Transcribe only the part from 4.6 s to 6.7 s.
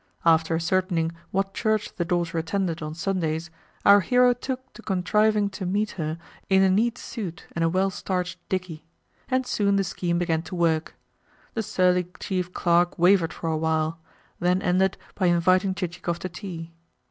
to contriving to meet her in